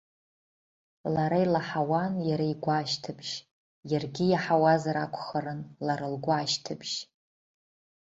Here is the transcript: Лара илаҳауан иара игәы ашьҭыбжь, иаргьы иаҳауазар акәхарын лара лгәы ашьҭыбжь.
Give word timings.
Лара 1.13 1.37
илаҳауан 1.45 2.13
иара 2.29 2.45
игәы 2.53 2.71
ашьҭыбжь, 2.79 3.33
иаргьы 3.91 4.25
иаҳауазар 4.27 4.97
акәхарын 5.03 5.61
лара 5.85 6.07
лгәы 6.13 6.33
ашьҭыбжь. 6.39 6.95